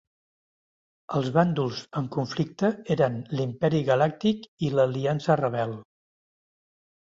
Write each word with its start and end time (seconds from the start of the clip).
Els 1.17 1.27
bàndols 1.35 1.81
en 2.01 2.07
conflicte 2.15 2.71
eren 2.95 3.19
l'Imperi 3.35 3.83
Galàctic 3.91 4.49
i 4.69 4.73
l'Aliança 4.79 5.39
Rebel. 5.45 5.77